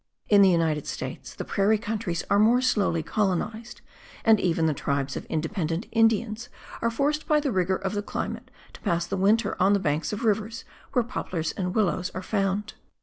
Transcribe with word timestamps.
In 0.29 0.41
the 0.41 0.49
United 0.49 0.87
States 0.87 1.35
the 1.35 1.45
prairie 1.45 1.77
countries 1.77 2.23
are 2.27 2.39
more 2.39 2.59
slowly 2.59 3.03
colonized; 3.03 3.81
and 4.25 4.39
even 4.39 4.65
the 4.65 4.73
tribes 4.73 5.15
of 5.15 5.25
independent 5.25 5.85
Indians 5.91 6.49
are 6.81 6.89
forced 6.89 7.27
by 7.27 7.39
the 7.39 7.51
rigour 7.51 7.75
of 7.75 7.93
the 7.93 8.01
climate 8.01 8.49
to 8.73 8.81
pass 8.81 9.05
the 9.05 9.15
winter 9.15 9.55
on 9.61 9.73
the 9.73 9.79
banks 9.79 10.11
of 10.11 10.25
rivers, 10.25 10.65
where 10.93 11.03
poplars 11.03 11.51
and 11.51 11.75
willows 11.75 12.09
are 12.15 12.23
found. 12.23 12.73